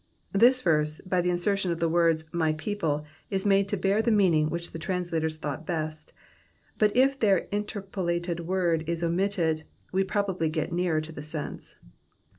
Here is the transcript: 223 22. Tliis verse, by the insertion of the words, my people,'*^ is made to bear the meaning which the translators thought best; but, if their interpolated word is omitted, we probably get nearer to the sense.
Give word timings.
223 0.33 0.49
22. 0.49 0.49
Tliis 0.59 0.63
verse, 0.63 1.01
by 1.07 1.21
the 1.21 1.29
insertion 1.29 1.71
of 1.71 1.79
the 1.79 1.87
words, 1.87 2.23
my 2.33 2.53
people,'*^ 2.53 3.05
is 3.29 3.45
made 3.45 3.69
to 3.69 3.77
bear 3.77 4.01
the 4.01 4.09
meaning 4.09 4.49
which 4.49 4.71
the 4.71 4.79
translators 4.79 5.37
thought 5.37 5.63
best; 5.63 6.11
but, 6.79 6.97
if 6.97 7.19
their 7.19 7.47
interpolated 7.51 8.39
word 8.47 8.83
is 8.89 9.03
omitted, 9.03 9.63
we 9.91 10.03
probably 10.03 10.49
get 10.49 10.73
nearer 10.73 11.01
to 11.01 11.11
the 11.11 11.21
sense. 11.21 11.75